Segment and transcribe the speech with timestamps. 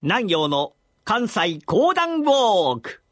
[0.00, 3.02] 南陽の関西講談ウォーク。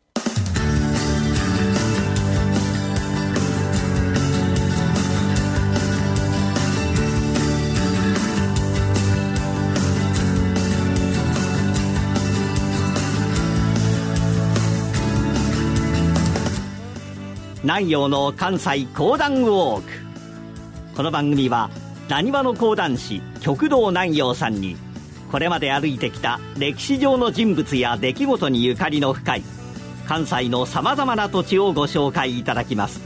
[17.64, 19.88] 南陽の関西講談ウォーク。
[20.96, 21.68] この番組は
[22.08, 24.85] なにわの講談師極道南陽さんに
[25.30, 29.42] これまで歩いてきた歴史上の人物や出来事にゆかりの深い
[30.06, 33.00] 関西のさまざまな土地をご紹介いただきます。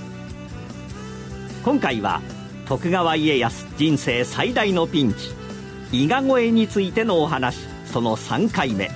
[1.64, 2.20] 今回は
[2.66, 5.30] 徳川家康人生最大のピンチ
[5.92, 8.90] 伊賀越えについてのお話その3回目。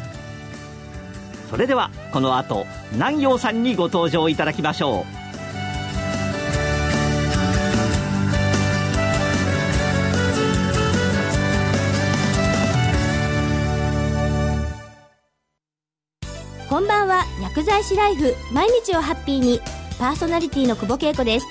[1.51, 5.24] それではこの後南陽さんにご登場いただきましょう。
[17.25, 19.61] は薬剤師ライフ毎日をハッピーに
[19.99, 21.47] パーソナリティの久保恵子です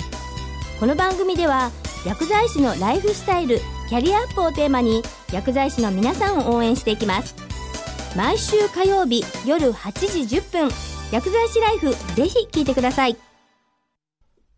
[0.79, 1.71] この番組では
[2.05, 5.01] 薬剤師のライフスタイルキャリアアップをテーマに
[5.31, 7.35] 薬剤師の皆さんを応援していきます
[8.16, 10.69] 毎週火曜日夜8時10分
[11.11, 13.17] 薬剤師ライフぜひ聞いてください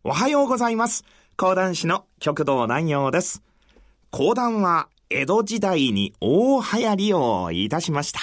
[0.03, 1.05] おはようございます
[1.37, 3.41] 講談師の極道南陽です
[4.11, 8.21] 講談は江戸時代に大流行りをいたしました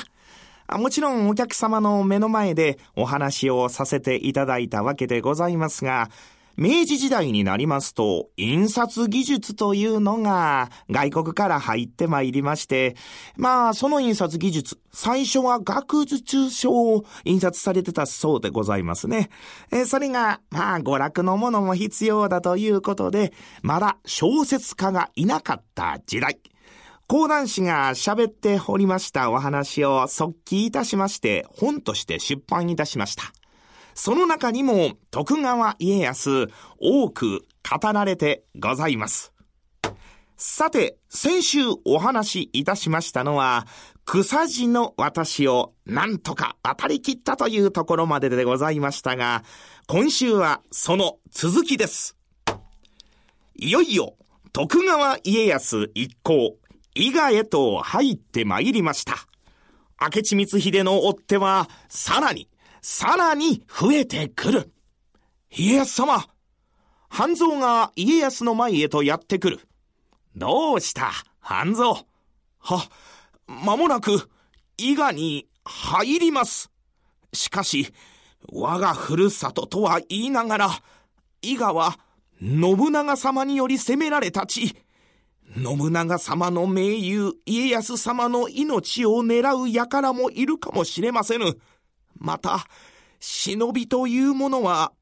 [0.78, 6.08] もちろんお客様の目の前でお話をさせていただいたわけでございますが、
[6.56, 12.94] 明治時代になりますと、印刷技術というのが外国から入ってまいりまして、
[13.36, 19.30] まあ、その印刷技術、最初は学術書を印刷されてたそうでございますね。
[19.72, 26.38] えそれが、まあ、娯楽のものも必要だということで、まだ小説家がいなかった時代。
[27.12, 33.24] 講談師が喋っておりましたお話を即記いたしまして本として出版いたしました。
[33.92, 36.48] その中にも徳川家康
[36.80, 39.34] 多く語られてございます。
[40.38, 43.66] さて、先週お話しいたしましたのは、
[44.06, 49.44] 草地の私をなんとか渡り切ったというところまででございましたが、
[49.86, 52.16] 今週はその続きです。
[53.54, 54.14] いよいよ
[54.54, 56.58] 徳川家康一行
[56.94, 59.14] 伊賀へと入って参りました。
[60.00, 62.48] 明智光秀の追っ手は、さらに、
[62.82, 64.72] さらに増えてくる。
[65.50, 66.26] 家康様、
[67.08, 69.60] 半蔵が家康の前へとやってくる。
[70.36, 71.94] どうした、半蔵？
[72.58, 72.90] は、
[73.46, 74.28] 間もなく、
[74.76, 76.70] 伊賀に入ります。
[77.32, 77.92] しかし、
[78.50, 80.70] 我がふるさととは言いながら、
[81.42, 81.98] 伊賀は
[82.40, 84.76] 信長様により攻められた地、
[85.54, 91.58] 信長様の盟友家康様の命を狙う輩もいるかもしれませぬ。
[92.16, 92.66] また、
[93.20, 94.92] 忍びというものは、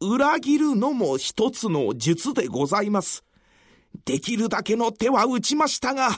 [0.00, 3.24] 裏切るのも一つの術でございます。
[4.04, 6.10] できるだけの手は打ちましたが、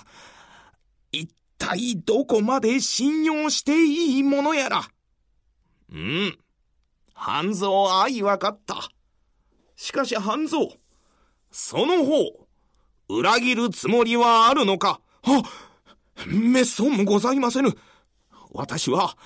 [1.12, 4.82] 一体どこまで信用していいものやら。
[5.92, 6.38] うん。
[7.14, 8.88] 半蔵愛わかった。
[9.76, 10.66] しかし半蔵、
[11.52, 12.45] その方、
[13.08, 15.00] 裏切るつもりはあるのか？
[15.22, 15.42] あ
[16.26, 17.74] めっそうもございませぬ。
[18.52, 19.16] 私は、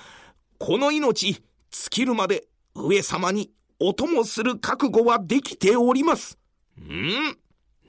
[0.59, 1.41] この命、尽
[1.89, 6.37] きるまで上様にお供する覚悟はできております。
[6.79, 7.37] ん？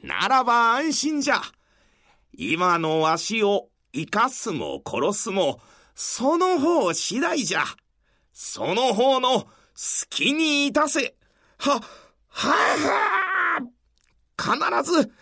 [0.03, 1.41] ならば安心じゃ。
[2.35, 5.61] 今のわしを生かすも殺すも、
[5.95, 7.65] その方次第じゃ。
[8.33, 9.49] その方の好
[10.09, 11.15] きにいたせ。
[11.59, 11.81] は、
[12.29, 13.61] はは
[14.39, 15.13] 必ず、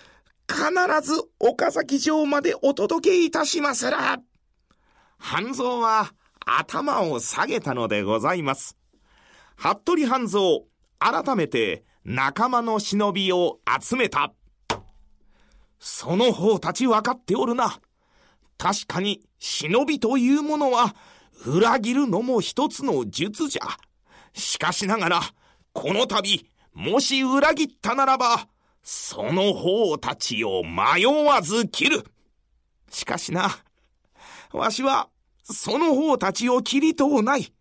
[0.50, 4.18] 必ず岡崎城までお届けいたしますら。
[5.18, 6.12] 半蔵は
[6.44, 8.76] 頭を下げたのでございます。
[9.54, 10.40] 服部半蔵、
[10.98, 14.32] 改めて仲間の忍びを集めた。
[15.78, 17.78] その方たち分かっておるな。
[18.58, 20.94] 確かに忍びというものは
[21.46, 23.62] 裏切るのも一つの術じゃ。
[24.32, 25.20] しかしながら、
[25.72, 28.48] この度、もし裏切ったならば、
[28.82, 32.04] その方たちを迷わず切る。
[32.90, 33.50] しかしな、
[34.52, 35.08] わしは、
[35.44, 37.52] その方たちを切りとうない。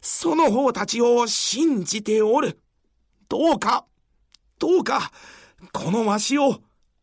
[0.00, 2.60] その方たちを信じておる。
[3.28, 3.86] どうか、
[4.58, 5.12] どうか、
[5.72, 6.60] このわしを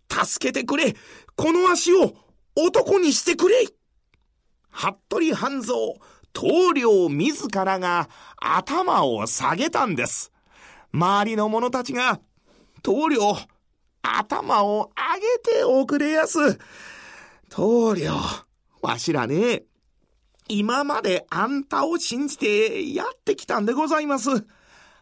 [0.09, 0.95] 助けてくれ。
[1.35, 2.13] このわしを
[2.55, 3.65] 男にしてくれ。
[4.69, 5.75] 服部半蔵、
[6.33, 10.31] 棟梁自らが頭を下げたんです。
[10.91, 12.19] 周りの者たちが、
[12.81, 13.35] 棟梁、
[14.05, 16.59] 頭を上げておくれやす。
[17.49, 18.13] 棟梁、
[18.81, 19.63] わしらね、
[20.47, 24.29] 今まであんたを信じてやってきたんでございます。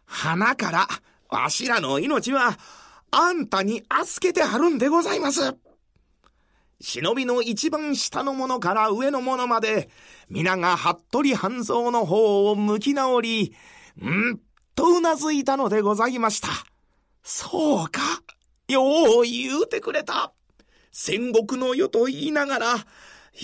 [0.06, 0.88] 花から、
[1.30, 2.58] わしらの命は、
[3.12, 5.56] あんたに預けてはるんでございます。
[6.80, 9.90] 忍びの一番下の者から上の者まで、
[10.30, 13.56] 皆が服部半蔵の方を向き直り、
[14.04, 14.40] ん
[14.76, 16.50] とうなずいたのでございました。
[17.24, 18.02] そうか、
[18.74, 20.34] よう言うてくれた。
[20.92, 22.68] 戦国の世と言いながら、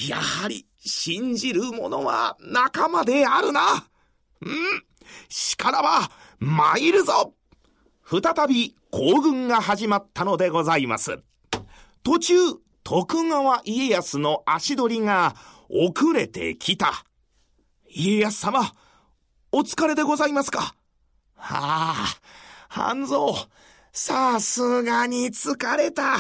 [0.08, 3.88] やはり信じる者は仲間であるな。
[4.42, 4.90] うん
[5.28, 7.34] しからば、参るぞ
[8.06, 11.20] 再び行軍が始まったのでございます。
[12.04, 12.34] 途中、
[12.84, 15.36] 徳川家康の足取りが
[15.70, 17.06] 遅れてきた。
[17.90, 18.72] 家康様、
[19.52, 20.76] お疲れでございますか
[21.36, 22.20] はあ、
[22.68, 23.34] 半蔵、
[24.02, 26.16] さすがに疲れた。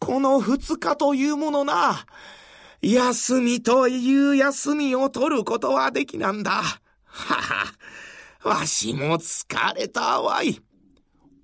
[0.00, 2.04] この二日というものな。
[2.82, 6.50] 休みという休みを取ることはできなんだ。
[6.50, 7.72] はは、
[8.42, 10.60] わしも疲れたわい。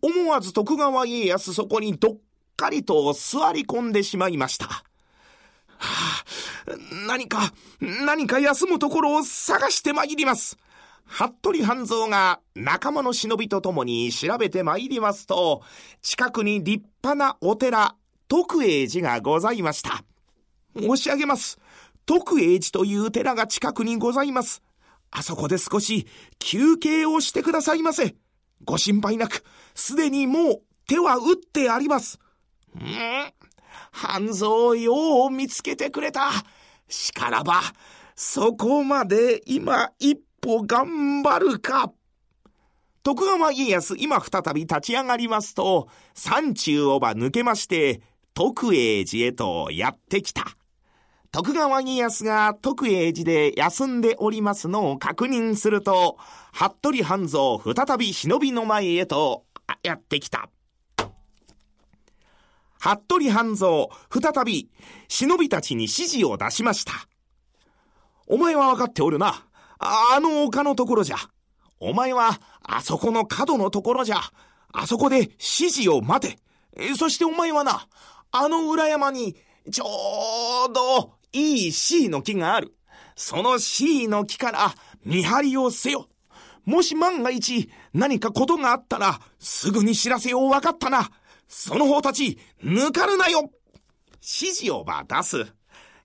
[0.03, 2.17] 思わず徳川家康そこにどっ
[2.57, 4.67] かりと座り込んでしまいました。
[4.67, 4.83] は
[5.79, 6.25] あ、
[7.07, 10.59] 何か、何か休むところを探してまいります。
[11.13, 15.63] 服部半蔵が仲間の忍びと共に調べてまいりますと、
[16.01, 17.97] 近くに立派なお寺、
[18.29, 20.03] 徳永寺がございました。
[20.75, 21.59] 申し上げます。
[22.07, 24.63] 徳永寺という寺が近くにございます。
[25.11, 26.07] あそこで少し
[26.39, 28.17] 休憩をしてくださいませ。
[28.65, 29.45] ご心配なく、
[29.75, 32.19] すでにもう手は打ってあります。
[32.75, 32.81] ん？
[33.91, 36.31] 半蔵よう見つけてくれた。
[36.89, 37.61] しからば、
[38.17, 41.93] そこまで今一歩頑張るか。
[43.05, 48.03] 徳川家康今再び立ち上がりますと、山中をば抜けまして、
[48.35, 50.57] 徳永寺へとやってきた。
[51.31, 56.19] 徳川家康が徳永寺で休んでおりますのを確認すると、
[56.53, 59.45] 服部半蔵再び忍びの前へと
[59.85, 60.51] やってきた。
[62.81, 64.69] 服部半蔵再び
[65.07, 66.93] 忍びたちに指示を出しました。
[68.27, 69.45] お前は分かっておるな。
[69.85, 71.17] あの丘のところじゃ。
[71.81, 74.21] お前は、あそこの角のところじゃ。
[74.73, 75.33] あそこで指
[75.73, 76.39] 示を待て。
[76.97, 77.89] そしてお前はな、
[78.31, 79.37] あの裏山に、
[79.71, 79.87] ちょ
[80.71, 82.73] うど、いい C の木がある。
[83.17, 84.73] その C の木から
[85.05, 86.09] 見張りをせよ。
[86.65, 91.11] もし万が一何かことがあったら、すぐに知らせよう分かったな。
[91.49, 93.51] その方たち、抜かるなよ
[94.21, 95.53] 指示をば出す。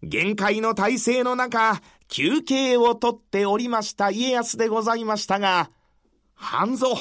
[0.01, 5.69] 限界の体制の中、休憩をとっておりました家康でございましたが、
[6.33, 6.95] 半蔵、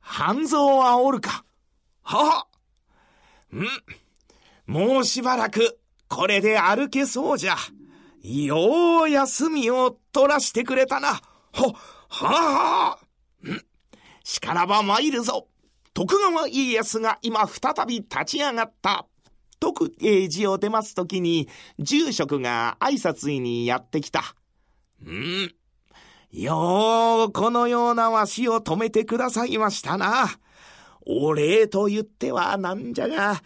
[0.00, 1.44] 半蔵はおるか？
[2.02, 2.46] はは。
[3.52, 3.66] ん
[4.66, 5.78] もうしばらく、
[6.08, 7.56] これで歩けそうじゃ。
[8.22, 11.20] よう休みを取らしてくれたな。
[11.52, 11.72] ほ、
[12.08, 12.98] はあ。
[13.46, 13.62] ん
[14.24, 15.48] しからば参るぞ。
[15.94, 19.06] 徳川家康が今再び立ち上がった。
[19.62, 21.48] 徳永寺を出ますときに、
[21.78, 24.34] 住職が挨拶にやってきた。
[25.04, 25.50] ん
[26.32, 30.26] よう、このようなわしを止めてくださいましたな。
[31.06, 33.40] お礼と言ってはなんじゃが、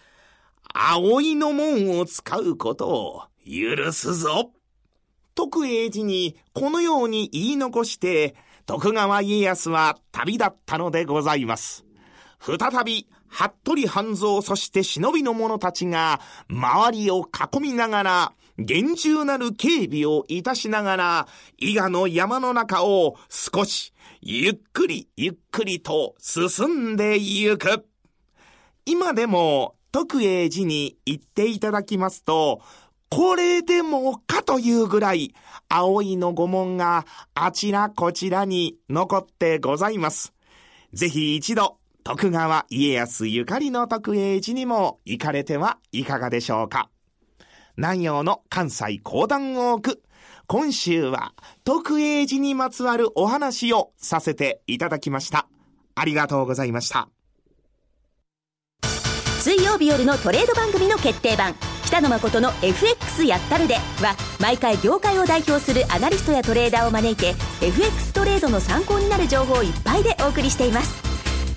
[0.73, 4.53] 葵の門を使うことを許すぞ。
[5.35, 11.85] 徳永寺にこのように言い残して、徳川家康は旅立ったのでございます。
[12.40, 21.28] 再び服部半蔵そして忍びの者たちが周りを囲みながら厳重なる警備をいたしながら
[21.59, 27.87] 伊賀の山の中を少しゆっくりゆっくりと進んでゆく。
[28.87, 32.62] 今でも徳永寺に行っていただきますと、
[33.11, 35.35] これでもかというぐらい、
[35.69, 40.33] 葵の御門があちらこちらに残ってございます。
[40.93, 41.76] ぜひ一度
[42.07, 46.89] 徳川家康ゆかりの徳永寺にも行かれてはいかがでしょうか？
[47.77, 50.03] 南陽の関西講談ウォーク。
[50.47, 51.35] 今週は
[51.65, 55.49] 徳永寺にまつわるお話をさせていただきました。
[55.97, 57.09] ありがとうございました。
[59.41, 67.35] 水曜日夜のトレード番組の決定版北野誠の FX やったるでは毎回業界を代表するアナリストやトレーダーを招いて
[67.67, 71.06] FX トレードの参考になる情報をいっぱいでお送りしています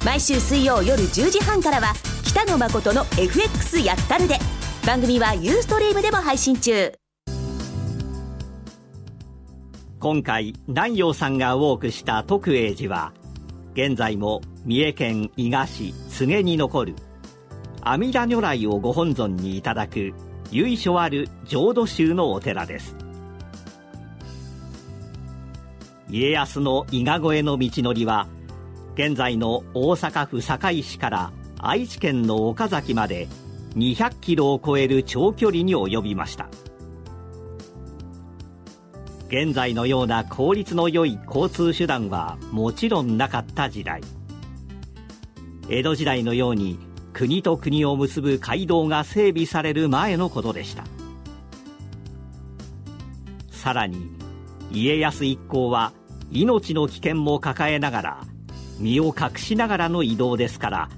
[0.05, 4.37] 毎週水曜夜10時半からは北野誠の FX やったるで。
[4.87, 6.93] 番組はユーストリームでも配信中。
[9.99, 13.13] 今回南陽さんがウォークした徳永寺は
[13.73, 16.95] 現在も三重県伊賀市柘植に残る
[17.81, 20.13] 阿弥陀如来をご本尊にいただく
[20.49, 22.95] 由緒ある浄土宗のお寺です。
[26.09, 28.27] 家康の伊賀越えの道のりは
[28.99, 33.29] 現在の大阪府堺市から愛知県の岡崎まで
[33.75, 36.49] 200キロを超える長距離に及びました。
[39.29, 44.01] 現在のような効率の良い交通手段はもちろんなかった時代。
[45.69, 46.77] 江戸時代のように
[47.13, 50.83] 国と国を結ぶ街道が整備される前のことでした。
[53.49, 54.09] さらに
[54.73, 55.93] 家康一行は
[56.31, 58.23] 命の危険も抱えながら
[58.79, 60.89] 身を隠しながらの移動ですから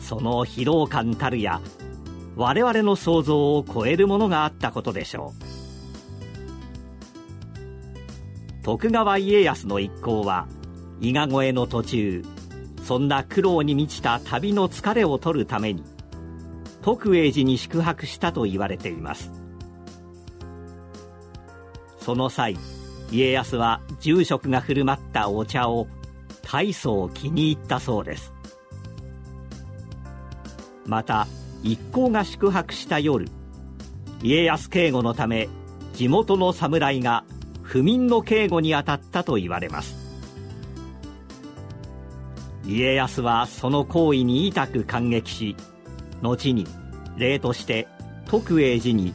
[0.00, 1.60] その疲労感たるや
[2.36, 5.44] 我々の想像を超えるものがあったことでしょう。
[8.64, 10.48] 徳川家康の一行は
[11.00, 12.24] 伊賀越えの途中
[12.82, 15.84] そんな苦労に満ちた旅の疲れを取るために
[16.82, 19.30] 徳永寺に宿泊したと言われています。
[21.98, 22.58] その際
[23.10, 25.86] 家康は住職が振る舞ったお茶を
[26.54, 28.32] 大層気に入ったそうです。
[30.86, 31.26] また
[31.64, 33.26] 一行が宿泊した夜
[34.22, 35.48] 家康警護のため
[35.94, 37.24] 地元の侍が
[37.62, 39.96] 不眠の警護に当たったと言われます。
[42.64, 45.56] 家康はその行為に痛く感激し
[46.22, 46.68] 後に
[47.16, 47.88] 礼として
[48.28, 49.12] 徳永寺に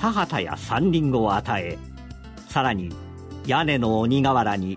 [0.00, 1.78] 田畑や山林を与え
[2.48, 2.90] さらに
[3.46, 4.76] 屋根の鬼瓦に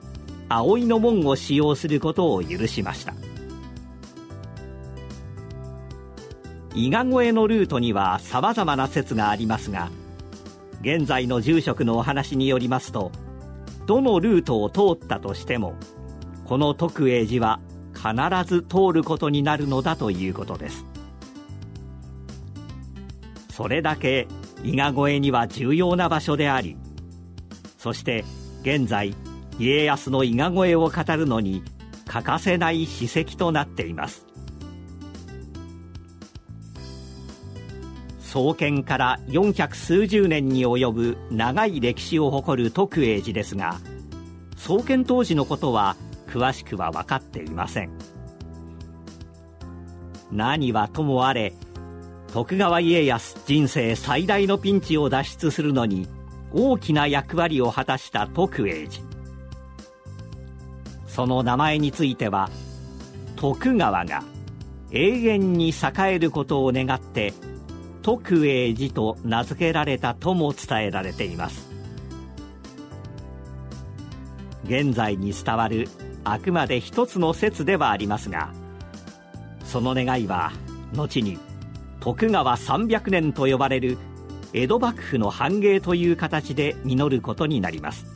[0.55, 3.13] 葵の門を使用することを許しました。
[6.75, 9.91] 伊賀越えのルートにはさまざまな説がありますが
[10.81, 13.12] 現在の住職のお話によりますと
[13.86, 15.75] どのルートを通ったとしても
[16.45, 17.60] この徳永寺は
[17.93, 20.86] 必ず通ることになるのだということです。
[23.50, 24.27] それだけ
[24.63, 26.75] 伊賀越えには重要な場所であり
[27.77, 28.25] そして
[28.63, 29.13] 現在
[29.60, 31.63] 家康の伊賀越えを語るのに
[32.05, 34.25] 欠かせない史跡となっています。
[38.19, 43.77] 創建から400数十年に及ぶ長い歴史を誇る徳永寺ですが
[44.57, 45.95] 創建当時のことは
[46.27, 47.91] 詳しくは分かっていません。
[50.31, 51.53] 何はともあれ
[52.31, 56.07] 徳川家康人生最大のピンチを脱出するのに
[56.51, 59.12] 大きな役割を果たした徳永寺。
[61.13, 62.50] その名前については
[63.36, 64.24] 徳川が
[64.91, 67.36] 永遠に栄えることを願って
[68.01, 71.70] 徳永寺と名付けられたとも伝えられています。
[74.65, 75.88] 現在に伝わる
[76.24, 78.53] あくまで一つの説ではありますが
[79.65, 80.53] その願いは
[80.96, 81.38] 後に
[82.00, 83.98] 徳川300年と呼ばれる
[84.53, 88.12] 江戸幕府の繁栄という形で実ることになります。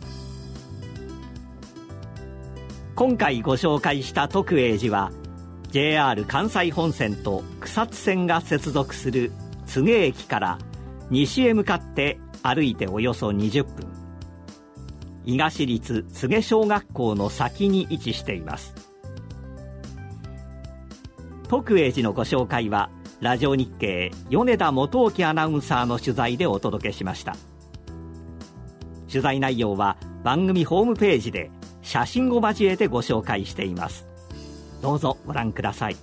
[2.98, 5.12] 今回ご紹介した徳永寺は
[5.70, 9.32] JR 関西本線と草津線が接続する
[9.68, 10.58] 柘植駅から
[11.12, 13.88] 西へ向かって歩いておよそ20分。
[15.26, 18.74] 伊賀市立柘植小学校の先に位置しています。
[21.50, 22.90] 徳永寺のご紹介は
[23.20, 27.36] ラジオ日経米田元興アナウンサーの取材でお届けしました。
[29.08, 31.52] 取材内容は番組ホームページで
[31.88, 34.06] 写真を交えてご紹介しています。
[34.82, 35.96] どうぞご覧ください。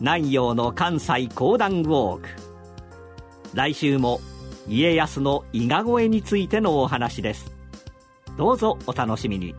[0.00, 2.28] 南陽の関西講談ウォーク。
[3.54, 4.20] 来週も
[4.66, 7.54] 家康の伊賀越えについてのお話です。
[8.36, 9.54] どうぞお楽しみに。